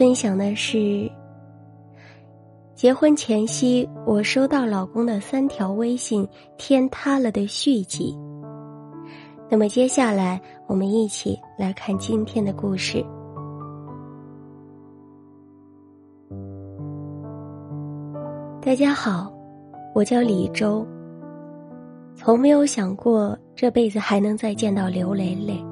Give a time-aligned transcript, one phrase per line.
[0.00, 1.12] 分享的是，
[2.74, 6.26] 结婚前夕我收到老公的三条微信
[6.56, 8.18] 天塌了的续集。
[9.50, 13.04] 那么接下来我们一起来看今天的故事。
[18.62, 19.30] 大家好，
[19.94, 20.82] 我叫李周。
[22.14, 25.62] 从没有想过这辈子还能再见到刘蕾蕾。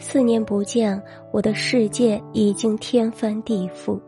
[0.00, 1.00] 四年不见，
[1.32, 4.00] 我的世界已经天翻地覆。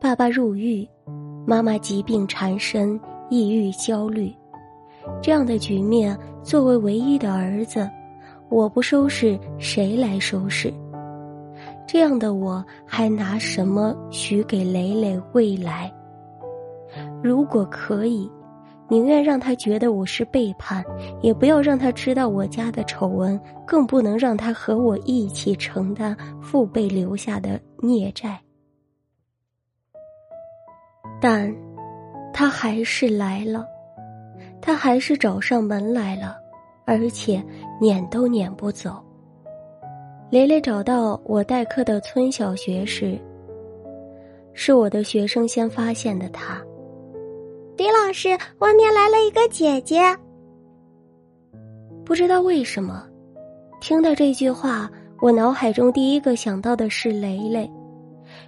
[0.00, 0.88] 爸爸入狱，
[1.44, 4.32] 妈妈疾病缠身，抑郁焦虑。
[5.20, 7.90] 这样的局面，作为唯一的儿子，
[8.48, 10.72] 我不收拾谁来收拾？
[11.86, 15.92] 这样的我还拿什么许给蕾蕾未来？
[17.20, 18.30] 如果可以。
[18.88, 20.84] 宁愿让他觉得我是背叛，
[21.22, 28.38] 也不要让他知道我家的丑闻，更不能让他和我一起承担父辈留下的孽债。
[31.20, 31.52] 但，
[32.32, 33.66] 他还是来了，
[34.60, 36.36] 他还是找上门来了，
[36.84, 37.42] 而且
[37.80, 39.02] 撵都撵不走。
[40.30, 43.18] 雷雷找到我代课的村小学时，
[44.52, 46.62] 是我的学生先发现的他。
[47.76, 48.28] 李老师，
[48.60, 50.00] 外面来了一个姐姐。
[52.04, 53.04] 不知道为什么，
[53.80, 54.88] 听到这句话，
[55.20, 57.68] 我脑海中第一个想到的是蕾蕾。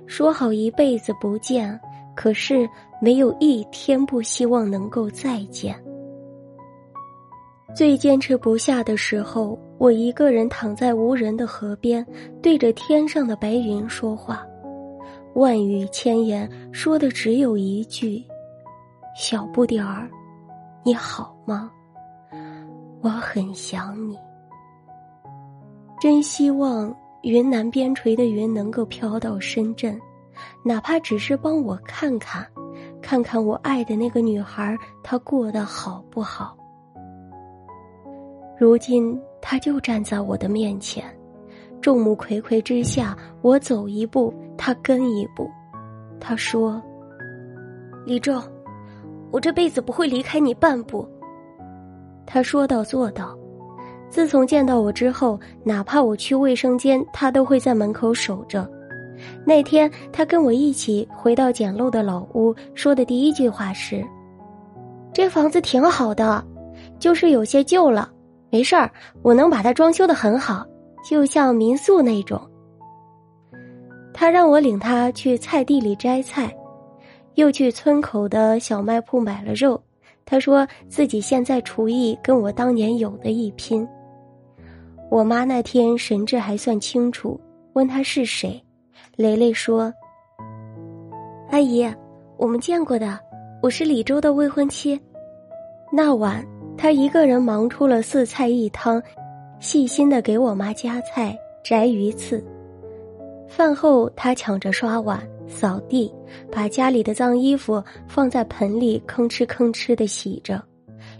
[0.06, 1.78] 说好一辈子不见，
[2.14, 2.69] 可是
[3.03, 5.75] 没有一天不希望能够再见。
[7.75, 12.06] 最坚持不下的时候，我一个人躺在无人的河边，
[12.41, 14.47] 对着天上的白云说话，
[15.34, 18.22] 万语千言，说的只有一句。
[19.19, 20.10] 小不点儿，
[20.84, 21.71] 你好吗？
[23.00, 24.19] 我很想你。
[25.99, 29.99] 真希望云南边陲的云能够飘到深圳，
[30.62, 32.47] 哪怕只是帮我看看，
[33.00, 36.55] 看看我爱的那个女孩她过得好不好。
[38.59, 41.03] 如今他就站在我的面前，
[41.81, 45.50] 众目睽睽之下，我走一步，他跟一步。
[46.21, 46.82] 他说
[48.05, 48.43] ：“李仲。”
[49.36, 51.06] 我这辈子不会离开你半步。
[52.24, 53.36] 他说到做到，
[54.08, 58.66] 自从见到我之后，哪怕我去卫生间，他都会在门口守着。
[59.44, 64.02] 那天他跟我一起回到简陋的老屋，说的第一句话是
[65.12, 66.42] ：“这房子挺好的，
[66.98, 68.10] 就是有些旧了，
[68.48, 70.64] 没事儿，我能把它装修的很好，
[71.04, 72.41] 就像民宿那种。”
[74.14, 76.50] 他让我领他去菜地里摘菜。
[77.36, 79.80] 又去村口的小卖铺买了肉，
[80.24, 83.86] 他说自己现在厨艺跟我当年有的一拼。
[85.10, 87.38] 我妈那天神志还算清楚，
[87.75, 88.60] 问他是谁，
[89.16, 89.92] 雷雷说
[91.52, 91.86] ：“阿姨，
[92.38, 93.20] 我们见过的，
[93.62, 94.98] 我是李周的未婚妻。”
[95.92, 96.44] 那晚
[96.76, 99.00] 他一个人忙出了四菜一汤，
[99.60, 102.42] 细心的给我妈夹菜、摘鱼刺。
[103.46, 105.22] 饭后他抢着刷碗。
[105.46, 106.12] 扫地，
[106.50, 110.62] 把家里的脏衣服放在盆里，吭哧吭哧的洗着。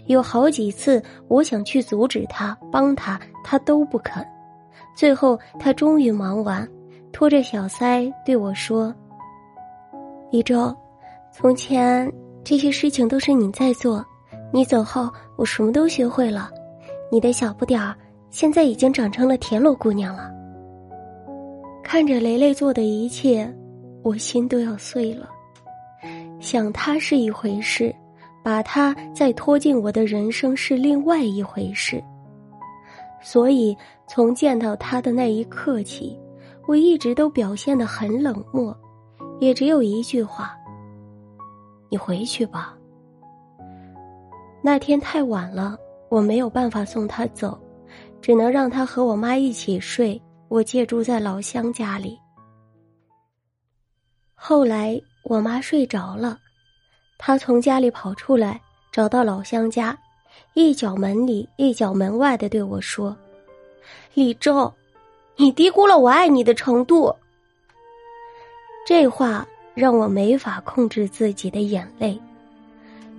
[0.07, 4.25] 有好几次，我想去阻止他，帮他，他都不肯。
[4.95, 6.67] 最后，他终于忙完，
[7.11, 8.93] 拖着小腮对我说
[10.31, 10.75] ：“李周，
[11.31, 12.11] 从前
[12.43, 14.05] 这些事情都是你在做，
[14.51, 16.49] 你走后，我什么都学会了。
[17.11, 17.95] 你的小不点儿，
[18.29, 20.31] 现在已经长成了田螺姑娘了。”
[21.83, 23.49] 看着雷雷做的一切。
[24.03, 25.29] 我心都要碎了，
[26.39, 27.93] 想他是一回事，
[28.43, 32.01] 把他再拖进我的人生是另外一回事。
[33.21, 33.75] 所以
[34.07, 36.17] 从见到他的那一刻起，
[36.67, 38.75] 我一直都表现的很冷漠，
[39.39, 40.55] 也只有一句话
[41.89, 42.77] ：“你回去吧。”
[44.63, 45.77] 那天太晚了，
[46.09, 47.59] 我没有办法送他走，
[48.21, 50.21] 只能让他和我妈一起睡。
[50.49, 52.17] 我借住在老乡家里。
[54.39, 56.39] 后来我妈睡着了，
[57.17, 58.61] 她从家里跑出来，
[58.91, 59.97] 找到老乡家，
[60.53, 63.17] 一脚门里一脚门外的对我说
[64.13, 64.71] ：“李周，
[65.35, 67.13] 你低估了我爱你的程度。”
[68.85, 72.17] 这话让我没法控制自己的眼泪。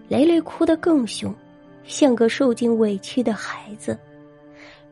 [0.08, 1.34] 雷雷哭得更凶，
[1.84, 3.98] 像个受尽委屈的孩子，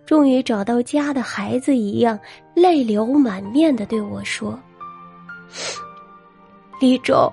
[0.04, 2.18] 终于找到家的孩子一样，
[2.52, 4.60] 泪流满面的对我说
[6.78, 7.32] ：“李周，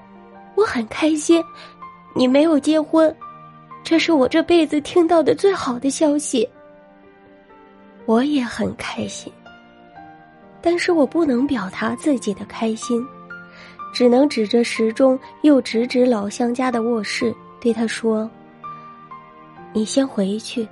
[0.56, 1.44] 我很开心，
[2.16, 3.14] 你没有结婚，
[3.84, 6.48] 这是我这辈子听到的最好的消息。”
[8.06, 9.32] 我也很开心，
[10.62, 13.06] 但是我不能表达自己的开心，
[13.94, 18.30] 只能指着时钟，又指指老乡家的卧室，对他说
[19.72, 20.68] ：“你先回去，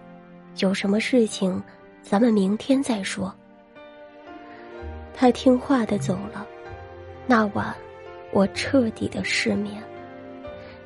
[0.57, 1.61] 有什么事情，
[2.01, 3.33] 咱们明天再说。”
[5.15, 6.45] 他听话的走了。
[7.27, 7.73] 那晚，
[8.31, 9.81] 我彻底的失眠。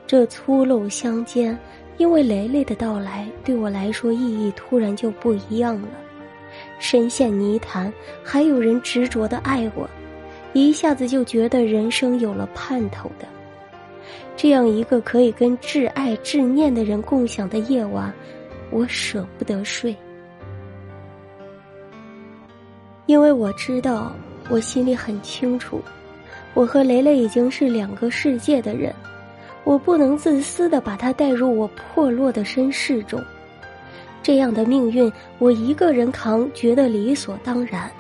[0.08, 1.58] 这粗陋乡间，
[1.98, 5.88] 因为雷雷的到来，对我来说意义突然就不一样了。
[6.80, 7.92] 深陷泥潭，
[8.24, 9.90] 还有人执着的爱我，
[10.54, 13.28] 一下子就觉得人生有了盼头的。
[14.38, 18.14] 这样一个可以跟挚爱挚念的人共享的夜晚，
[18.70, 19.96] 我舍不得睡，
[23.06, 24.14] 因为我知道，
[24.50, 25.82] 我心里很清楚，
[26.56, 28.92] 我和雷雷已经是两个世界的人，
[29.66, 33.22] 我不能自私的把他带入我破落的身世中。
[34.24, 37.92] 这样的命运，我一个人扛，觉得理所当然。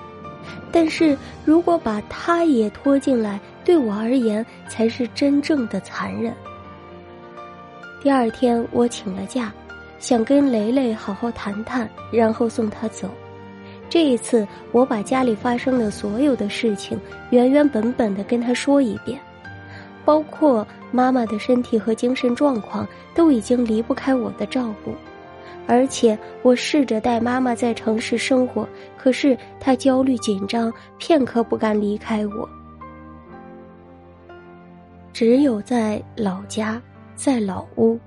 [0.71, 6.33] 但是如果把他也拖进来，对我而言才是真正的残忍。
[8.01, 9.53] 第二天，我请了假，
[9.99, 13.09] 想跟雷雷好好谈谈，然后送他走。
[13.89, 16.99] 这一次，我把家里发生的所有的事情
[17.29, 19.19] 原原本本的跟他说一遍，
[20.03, 24.93] 包括妈妈的身体和精神状况都已经离不开我的照顾。
[25.67, 28.67] 而且我试着带妈妈在城市生活，
[28.97, 32.47] 可是她焦虑紧张，片刻不敢离开我。
[35.11, 36.79] 只有在老家，
[37.15, 37.97] 在老屋，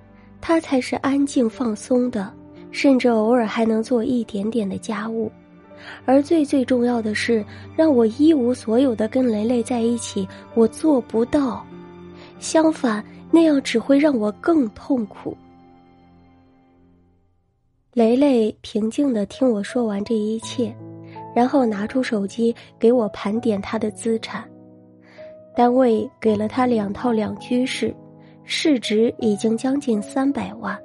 [0.41, 2.33] 她才是安静放松的，
[2.71, 5.33] 甚至偶尔还能做一点点的家务。
[6.05, 7.45] 而最最重要的是，
[7.77, 11.65] 让我一无所有的跟雷雷在一起，我做不到。
[12.39, 15.37] 相反，那样只会让我更痛苦。
[17.95, 20.73] 雷雷平静的听我说完这一切，
[21.35, 24.49] 然后拿出手机给我盘点他的资产。
[25.57, 27.93] 单位给了他两套两居室，
[28.45, 30.79] 市值已经将近三百万，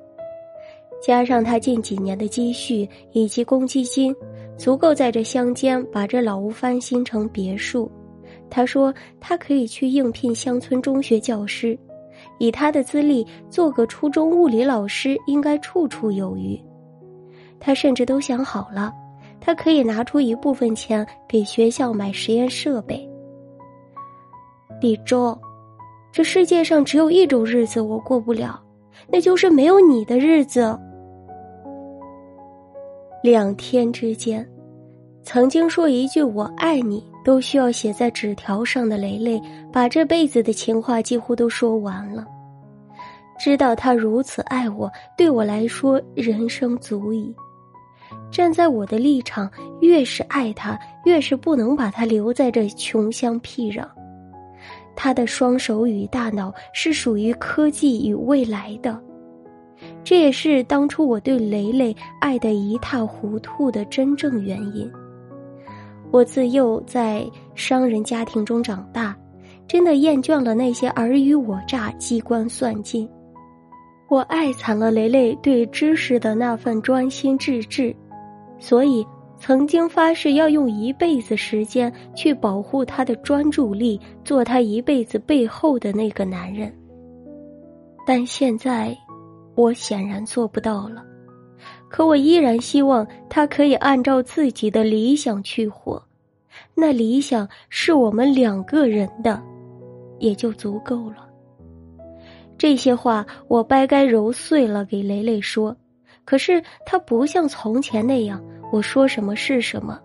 [0.99, 4.15] 加上他近几年的积蓄以及公积金，
[4.57, 7.91] 足够在这乡间把这老屋翻新成别墅。
[8.49, 11.77] 他说他可以去应聘乡村中学教师，
[12.37, 16.59] 以他的资历做个初中物理老师应该绰绰有余。
[17.59, 18.93] 他甚至都想好了，
[19.39, 23.09] 他可以拿出一部分钱给学校买实验设备。
[24.81, 25.37] 李周，
[26.11, 28.61] 这世界上只有一种日子我过不了，
[29.07, 30.77] 那就是没有你的日子。
[33.23, 34.45] 两天之间，
[35.23, 39.41] 曾经说一句“我爱你”都需要写在纸条上的雷雷，
[39.71, 42.27] 把这辈子的情话几乎都说完了。
[43.39, 47.33] 知道他如此爱我，对我来说人生足矣。
[48.29, 49.49] 站在我的立场，
[49.79, 53.87] 越是爱他，越是不能把他留在这穷乡僻壤。
[54.97, 59.01] 他的双手与大脑是属于科技与未来的，
[60.13, 64.87] 这也是当初我对雷雷爱得一塌糊涂的真正原因。
[66.11, 69.17] 我自幼在商人家庭中长大，
[69.67, 73.09] 真的厌倦了那些尔虞我诈、机关算尽。
[74.07, 77.91] 我爱惨了雷雷对知识的那份专心致志。
[78.59, 79.03] 所以，
[79.39, 86.71] 曾经发誓要用一辈子时间去保护他的专注力，做他一辈子背后的那个男人。
[88.05, 88.95] 但现在，
[89.55, 91.03] 我显然做不到了。
[91.89, 96.01] 可我依然希望他可以按照自己的理想去活，
[96.73, 99.41] 那理想是我们两个人的，
[100.19, 101.27] 也就足够了。
[102.57, 105.75] 这些话我掰开揉碎了给雷雷说。
[106.25, 108.41] 可是他不像从前那样，
[108.71, 109.99] 我说什么是什么，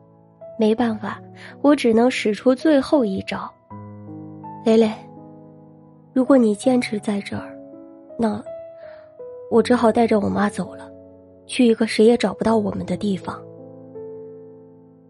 [0.59, 1.23] 没办法，
[1.62, 3.49] 我只能使出最后一招。
[4.64, 4.93] 蕾蕾，
[6.12, 7.57] 如果你坚持在这儿，
[8.19, 8.43] 那
[9.50, 10.90] 我只好带着我妈走了，
[11.47, 13.40] 去一个谁也找不到我们的地方。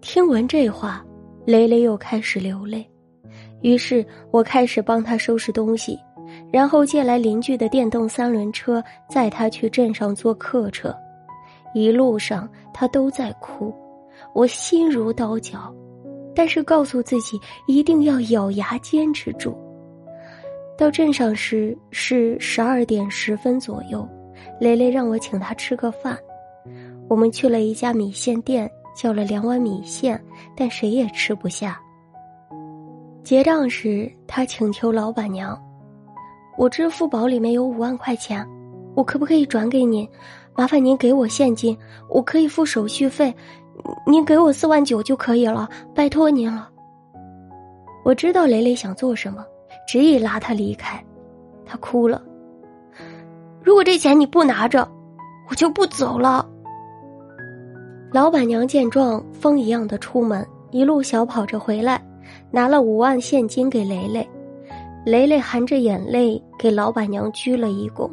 [0.00, 1.04] 听闻这话，
[1.44, 2.88] 蕾蕾又开始流泪，
[3.62, 5.98] 于是我开始帮她收拾东西。
[6.52, 10.94] 然后借来邻居的电动三轮车，载他去镇上坐客车。
[11.74, 13.74] 一路上他都在哭，
[14.34, 15.74] 我心如刀绞，
[16.34, 19.56] 但是告诉自己一定要咬牙坚持住。
[20.76, 24.06] 到镇上时是十二点十分左右，
[24.60, 26.18] 雷雷让我请他吃个饭。
[27.08, 30.22] 我们去了一家米线店，叫了两碗米线，
[30.56, 31.80] 但谁也吃不下。
[33.22, 35.60] 结账时，他请求老板娘
[36.58, 38.46] ：“我支付宝里面有五万块钱，
[38.94, 40.08] 我可不可以转给您？
[40.54, 41.76] 麻烦您给我现金，
[42.08, 43.34] 我可以付手续费，
[44.06, 46.70] 您给我四万九就可以了，拜托您了。”
[48.04, 49.44] 我知道雷雷想做什么。
[49.86, 51.02] 执意拉他离开，
[51.64, 52.22] 他哭了。
[53.62, 54.88] 如果这钱你不拿着，
[55.50, 56.48] 我就不走了。
[58.12, 62.02] 老板娘见状，风一样的出门，一路小跑着回来，
[62.50, 64.26] 拿了五万现金给雷雷。
[65.04, 68.10] 雷雷含着眼泪给老板娘鞠了一躬。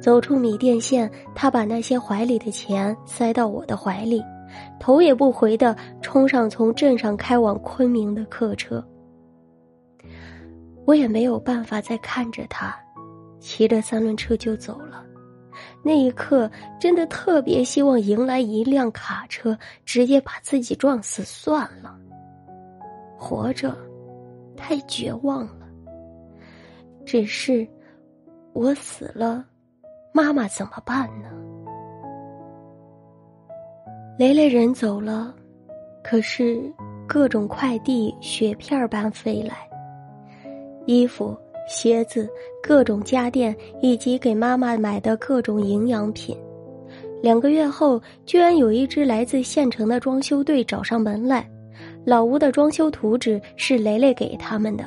[0.00, 4.22] 走出米店线，他把那些怀里的钱塞到我的怀里，
[4.78, 8.82] 头也不回的冲上从镇上开往昆明的客车。
[10.84, 12.74] 我也没有办法再看着他，
[13.40, 15.04] 骑着三轮车就走了。
[15.82, 21.98] 那一刻，真的特别希望迎来一辆卡车，直接把自己撞死算了。
[23.16, 23.76] 活着，
[24.56, 25.66] 太绝望了。
[27.04, 27.66] 只是，
[28.52, 29.44] 我死了，
[30.12, 31.28] 妈妈怎么办呢？
[34.18, 35.34] 雷雷人走了，
[36.02, 36.60] 可是
[37.06, 39.56] 各种快递雪片般飞来。
[40.86, 41.36] 衣服、
[41.68, 42.28] 鞋子、
[42.62, 46.36] 各种家电，以及给妈妈买的各种营养品。
[47.22, 51.48] 两个月后，居然有一支来自县城的装修队找上门来。
[52.04, 54.84] 老屋的装修图纸是雷雷给他们的，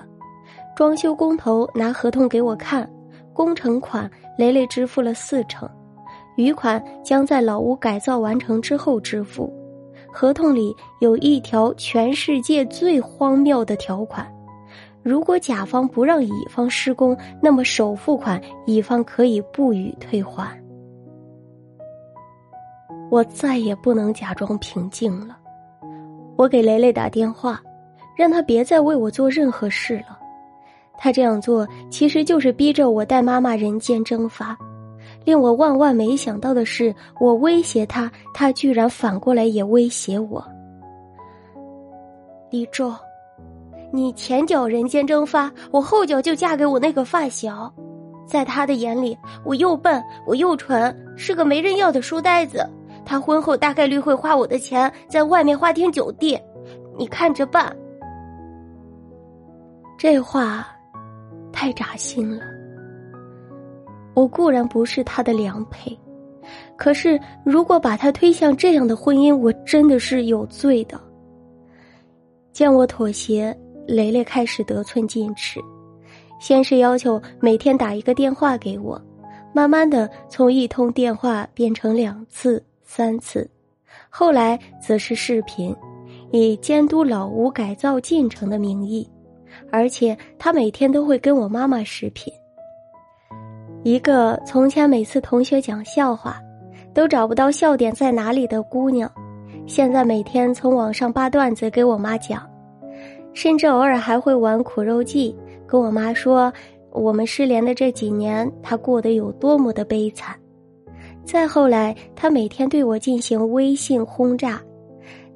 [0.76, 2.90] 装修工头拿合同给我看，
[3.32, 5.70] 工程款雷雷支付了四成，
[6.36, 9.54] 余款将在老屋改造完成之后支付。
[10.12, 14.26] 合同里有一条全世界最荒谬的条款。
[15.04, 20.56] 如果甲方不让乙方施工，那么首付款乙方可以不予退还。
[23.10, 25.36] 我再也不能假装平静了，
[26.38, 27.62] 我给雷雷打电话，
[28.16, 30.18] 让他别再为我做任何事了。
[30.98, 34.56] 他这样做其实就是逼着我带妈妈人间蒸发。
[35.26, 40.44] 令我万万没想到的是，我威胁他，他居然反过来也威胁我。
[42.50, 42.94] 李宙。
[43.94, 47.72] 你前脚人间蒸发，我后脚就嫁给我那个发小，
[48.26, 52.66] 在他的眼里，我又笨，我又蠢，是个没人要的书呆子。
[53.04, 56.40] 他婚后大概率会花我的钱，在外面花天酒地，
[56.98, 57.76] 你看着办。
[59.98, 60.66] 这话
[61.52, 62.44] 太扎心了。
[64.14, 65.98] 我固然不是他的良配，
[66.78, 71.00] 可是如果把他推向这样的婚姻，我真的是有罪的。
[72.54, 73.58] 见我妥协。
[73.92, 75.60] 雷雷开始得寸进尺，
[76.40, 79.00] 先是要求每天打一个电话给我，
[79.54, 83.50] 慢慢的从一通电话变成两次、三次，
[84.10, 85.76] 后来则是视频，
[86.32, 89.08] 以监督老屋改造进程的名义，
[89.70, 92.34] 而且他每天都会跟我妈妈视频。
[93.84, 96.40] 一个从前每次同学讲笑话，
[96.94, 99.12] 都找不到笑点在哪里的姑娘，
[99.68, 102.51] 现在每天从网上扒段子给我妈讲。
[103.34, 105.36] 甚至偶尔还会玩苦肉计，
[105.66, 106.52] 跟我妈说
[106.92, 110.36] 我们失联的这几年，她过得有多么的悲惨。
[111.24, 114.60] 再后来，他每天对我进行微信轰炸，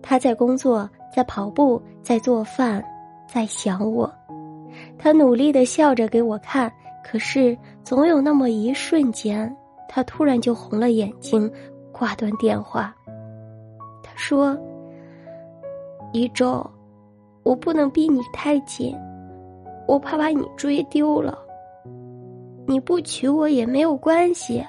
[0.02, 2.84] 他在工作，在跑步，在做饭，
[3.32, 4.12] 在想我。
[4.98, 6.70] 他努力的笑着给我看，
[7.04, 9.56] 可是总有那么一瞬间，
[9.88, 11.50] 他突然就红了眼睛，
[11.92, 12.94] 挂断电话。
[14.04, 14.58] 他说
[16.12, 16.66] ：“一周。”
[17.46, 18.98] 我不能逼你太紧，
[19.88, 21.38] 我怕把你追丢了。
[22.66, 24.66] 你不娶我也没有关系，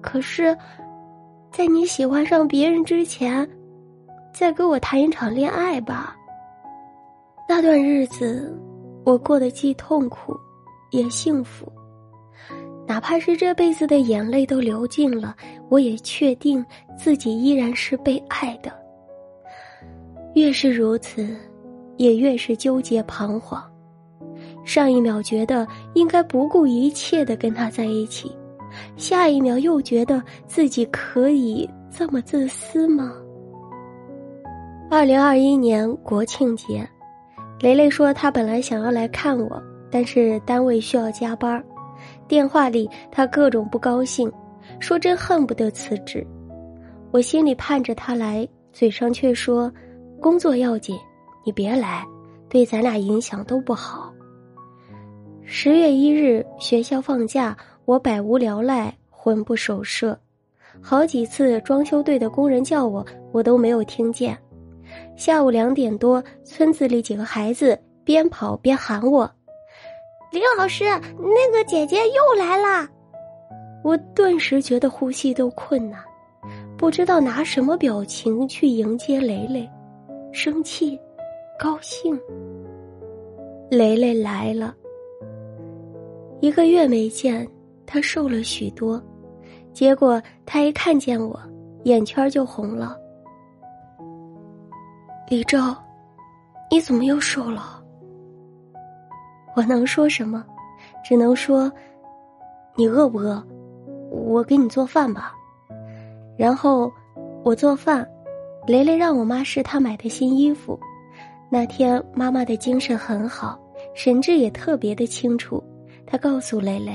[0.00, 0.56] 可是，
[1.52, 3.46] 在你喜欢上别人之前，
[4.32, 6.16] 再跟我谈一场恋爱吧。
[7.46, 8.58] 那段日子，
[9.04, 10.34] 我过得既痛苦，
[10.92, 11.70] 也幸福。
[12.86, 15.36] 哪怕是这辈子的眼泪都流尽了，
[15.68, 16.64] 我也确定
[16.96, 18.72] 自己依然是被爱的。
[20.34, 21.36] 越是如此。
[22.00, 23.62] 也越是纠结彷徨，
[24.64, 28.34] 上一秒觉得应该不顾一切的跟他在一起，
[28.96, 33.12] 下一秒又觉得自己可以这么自私吗？
[34.90, 36.88] 二零二一年国庆节，
[37.60, 41.62] 雷雷说他本来想要来看我，但是单位需要加班
[42.26, 44.32] 电话里他各种不高兴，
[44.78, 46.26] 说真恨不得辞职。
[47.10, 49.70] 我心里盼着他来，嘴上却说
[50.18, 50.98] 工作要紧。
[51.44, 52.04] 你别来，
[52.48, 54.12] 对咱俩影响都不好。
[55.44, 60.18] 十月一日，学校放假，我百无聊赖，魂不守舍。
[60.80, 64.38] 好几次装修队的工人叫我，我都没有听见。
[65.16, 69.30] 下午两点多，村子里几个孩子边跑边喊我
[70.30, 72.88] ：“李老师，那个姐姐又来了。”
[73.82, 76.00] 我顿时觉得呼吸都困难，
[76.76, 79.68] 不知道拿什么表情去迎接雷雷，
[80.32, 80.98] 生气、
[81.62, 82.18] 高兴。
[83.70, 84.74] 雷雷来了，
[86.40, 87.46] 一个月没见，
[87.84, 88.98] 他瘦了许多，
[89.70, 91.38] 结果他一看见我，
[91.84, 92.98] 眼圈就红了。
[95.28, 95.58] 李周，
[96.70, 97.84] 你怎么又瘦了？
[99.54, 100.42] 我能说什么？
[101.04, 101.70] 只能说，
[102.74, 103.46] 你饿不饿？
[104.10, 105.34] 我给你做饭吧，
[106.38, 106.90] 然后
[107.44, 108.08] 我做饭，
[108.66, 110.80] 雷雷让我妈试她买的新衣服。
[111.50, 113.58] 那天妈妈的精神很好，
[113.94, 115.62] 神志也特别的清楚。
[116.06, 116.92] 她告诉蕾蕾：“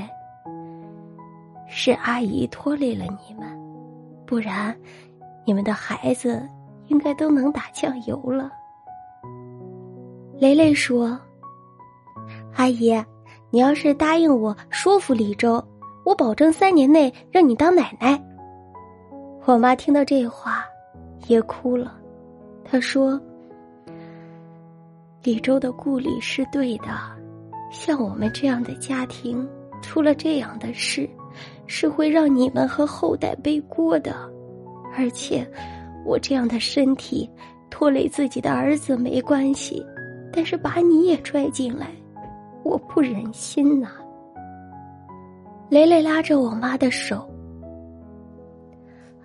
[1.68, 3.48] 是阿姨拖累了你们，
[4.26, 4.76] 不然
[5.46, 6.42] 你们的孩子
[6.88, 8.50] 应该都能打酱油了。”
[10.40, 11.20] 蕾蕾说
[12.56, 12.92] ：“阿姨，
[13.50, 15.64] 你要是答应我，说服李周。”
[16.06, 18.24] 我保证三年内让你当奶奶。
[19.44, 20.64] 我妈听到这话，
[21.26, 21.98] 也哭了。
[22.64, 23.20] 她说
[25.26, 26.86] ：“李周的顾虑是对的，
[27.72, 29.44] 像我们这样的家庭，
[29.82, 31.10] 出了这样的事，
[31.66, 34.16] 是会让你们和后代背锅的。
[34.96, 35.44] 而且，
[36.06, 37.28] 我这样的身体
[37.72, 39.84] 拖累自己的儿子没关系，
[40.32, 41.88] 但是把你也拽进来，
[42.64, 43.94] 我不忍心呐。”
[45.70, 47.28] 雷雷拉着我妈的手，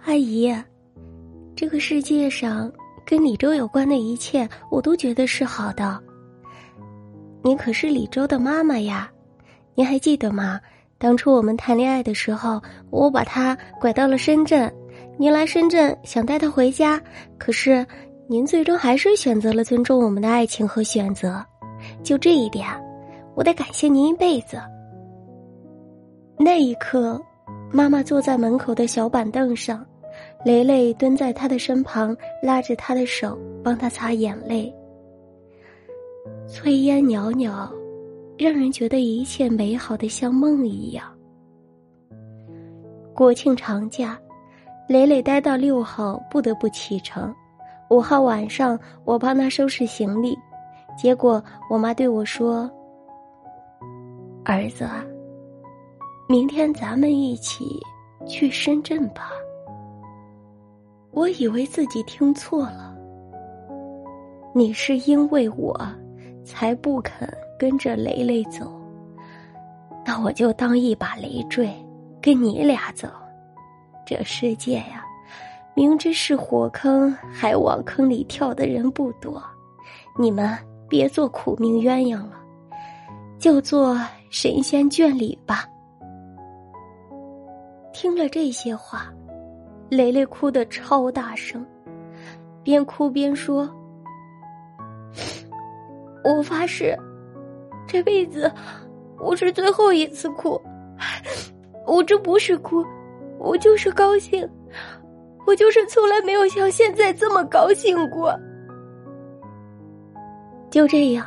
[0.06, 0.50] 阿姨，
[1.54, 2.72] 这个世界上
[3.04, 6.00] 跟李周有关的一切，我都觉得是好的。
[7.42, 9.10] 你可是李周的妈妈呀，
[9.74, 10.60] 您还记得吗？
[10.98, 12.60] 当初我们谈恋爱的时候，
[12.90, 14.70] 我把他拐到了深圳，
[15.16, 17.00] 您来深圳想带他回家，
[17.38, 17.86] 可是
[18.28, 21.42] 您最终还是选择了尊重我们的爱情和选择。
[22.02, 22.66] 就这一点，
[23.34, 24.60] 我得感谢您一辈子。
[26.36, 27.18] 那一刻，
[27.72, 29.82] 妈妈坐在门口的小板凳上，
[30.44, 34.74] 雷雷蹲在他的身旁，拉着他的手，帮他擦眼泪。
[36.48, 37.70] 炊烟袅袅，
[38.38, 41.04] 让人觉得一切美好的像梦一样。
[43.14, 44.18] 国庆长假，
[44.88, 47.34] 磊磊待到六号不得不启程。
[47.90, 50.38] 五号晚上，我帮他收拾行李，
[50.96, 52.70] 结果我妈对我说
[54.44, 54.88] ：“儿子。”
[56.28, 57.64] 明天咱们一起
[58.26, 59.32] 去深圳吧。
[61.12, 62.94] 我以为自己听错了。
[64.54, 65.78] 你是因为我，
[66.44, 68.72] 才不肯跟着雷雷走。
[70.04, 71.70] 那我就当一把累赘，
[72.20, 73.08] 跟你俩走。
[74.06, 75.04] 这世界呀，
[75.74, 79.42] 明知是火坑还往坑里跳的人不多。
[80.18, 80.56] 你们
[80.88, 82.40] 别做苦命鸳鸯了，
[83.38, 83.96] 就做
[84.30, 85.64] 神仙眷侣吧。
[87.92, 89.12] 听了这些话，
[89.90, 91.66] 雷雷哭得超大声，
[92.62, 93.68] 边哭边说
[96.24, 96.96] ：“我发誓，
[97.88, 98.50] 这辈子
[99.18, 100.60] 我是最后一次哭。
[101.86, 102.84] 我这不是哭，
[103.38, 104.48] 我就是高兴，
[105.44, 108.32] 我就是从来没有像现在这么高兴过。”
[110.70, 111.26] 就这样，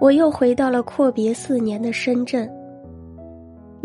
[0.00, 2.50] 我又回到了阔别四年的深圳。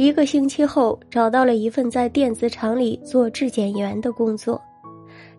[0.01, 4.59] 一个星期后，找到了一份在电子厂里做质检员的工作。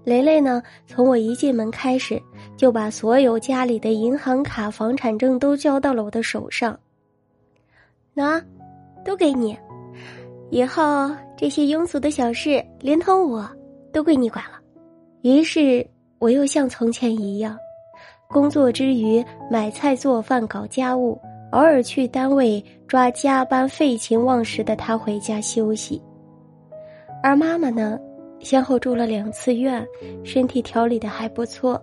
[0.05, 2.22] 雷雷呢，从我一进门开始，
[2.57, 6.79] 就把所有家里的银行卡、房产证都交到了我的手上。
[8.14, 8.40] 拿，
[9.05, 9.59] 都给你。
[10.48, 13.44] 以后这些庸俗的小事，连同我，
[13.92, 14.61] 都归你管了。
[15.22, 15.85] 于是，
[16.20, 17.59] 我又像从前一样，
[18.29, 21.20] 工作之余买菜、做饭、搞家务。
[21.53, 26.03] 偶尔去单位抓加班废寝忘食的他回家休息，
[27.23, 27.99] 而妈妈呢，
[28.41, 29.87] 先后住了两次院，
[30.25, 31.79] 身体调理的还不错，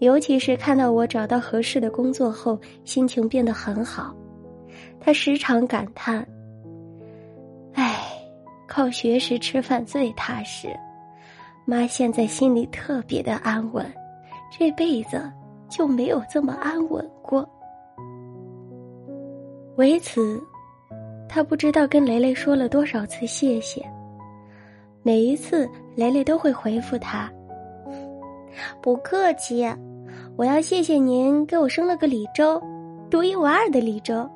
[0.00, 4.14] 尤其是看到我找到合适的工作后，心情变得很好。
[5.00, 6.26] 她时常感叹
[7.72, 8.02] ：“哎，
[8.68, 10.68] 靠学识吃饭最踏实。”
[11.64, 13.82] 妈现在心里特别的安稳，
[14.50, 15.22] 这辈子
[15.70, 17.48] 就没有这么安稳过。
[19.80, 20.38] 为此，
[21.26, 23.82] 他不知道跟雷雷说了多少次谢谢。
[25.02, 25.66] 每一次，
[25.96, 27.32] 雷雷都会回复他
[28.82, 29.66] ：“不客气，
[30.36, 32.62] 我要谢谢您给我生了个李周，
[33.08, 34.28] 独一无二的李周。”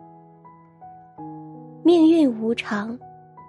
[1.85, 2.99] 命运无常，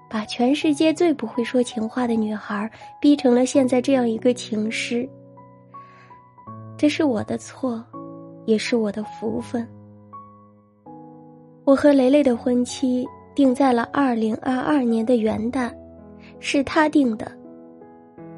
[0.10, 5.08] 把全世界最不会说情话的女孩逼成了现在这样一个情诗。
[6.78, 7.82] 这是我的错，
[8.46, 9.66] 也是我的福分。
[11.66, 15.72] 我和雷雷的婚期定在了二零二二年的元旦，
[16.40, 17.30] 是他定的。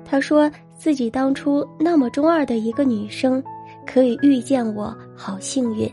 [0.06, 3.44] 他说自己当初那么中二的一个女生，
[3.86, 5.92] 可以遇见我，好幸运。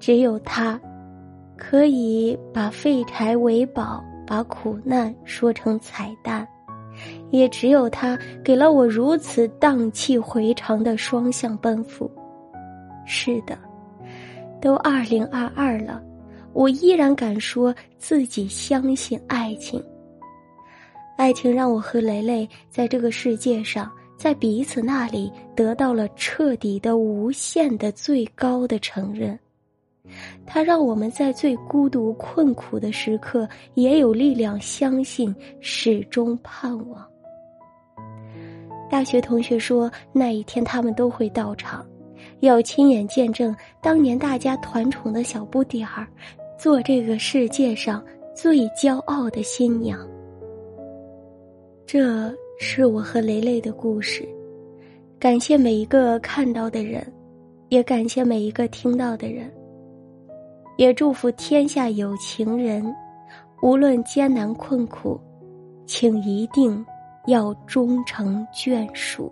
[0.00, 0.80] 只有他，
[1.54, 6.48] 可以把废柴为宝，把苦难说成彩蛋。
[7.30, 12.10] 也只有他给了我如此荡气回肠的双向奔赴。
[13.04, 13.56] 是的，
[14.62, 16.00] 都二零二二了，
[16.52, 19.82] 我依然敢说自己相信爱情。
[21.18, 29.36] 爱情让我和雷雷在这个世界上，在彼此那里得到了彻底的、无限的、最高的承认。
[30.46, 37.04] 它让我们在最孤独、困苦的时刻，也有力量相信，始终盼望。
[38.88, 41.84] 大学同学说，那一天他们都会到场，
[42.42, 46.08] 要亲眼见证当年大家团宠的小不点儿，
[46.58, 49.96] 做这个世界上最骄傲的新娘。
[51.86, 54.28] 这是我和雷雷的故事，
[55.20, 57.06] 感谢每一个看到的人，
[57.68, 59.48] 也感谢每一个听到的人。
[60.78, 62.92] 也祝福天下有情人，
[63.62, 65.20] 无论艰难困苦，
[65.86, 66.84] 请一定
[67.28, 69.30] 要终成眷属。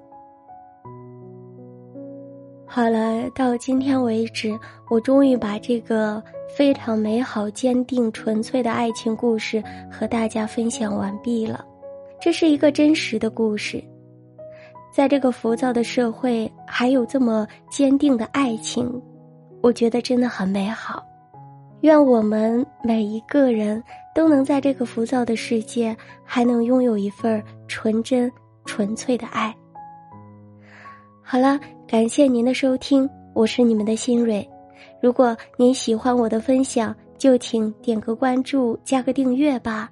[2.73, 4.57] 好了，到今天为止，
[4.89, 6.23] 我终于把这个
[6.57, 11.65] 非常美好、坚定、纯粹的爱情故事和大家分享完毕了。
[12.21, 13.83] 这是一个真实的故事，
[14.95, 19.03] 在这个浮躁的社会，还有这么坚定的爱情，
[19.63, 21.05] 我觉得真的很美好。
[21.81, 23.83] 愿我们每一个人
[24.15, 28.31] 都能在这个浮躁的世界，还能拥有一份纯真、
[28.65, 29.53] 纯粹的爱。
[31.31, 34.45] 好了，感谢您的收听，我是你们的新蕊。
[35.01, 39.89] 如果您喜欢我的分享，就请点个关注，加个订阅吧。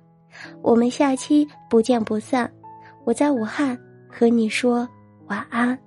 [0.62, 2.50] 我们下期不见不散。
[3.04, 4.78] 我在武汉和你说
[5.28, 5.78] 晚安。